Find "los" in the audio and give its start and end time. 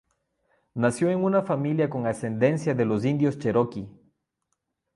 2.85-3.05